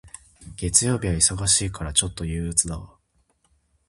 [0.57, 2.97] 月曜日は忙しいから、ちょっと憂鬱だわ。